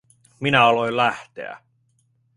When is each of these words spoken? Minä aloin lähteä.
Minä 0.39 0.63
aloin 0.65 0.97
lähteä. 0.97 1.59